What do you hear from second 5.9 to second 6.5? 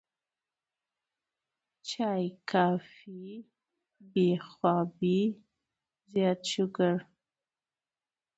زيات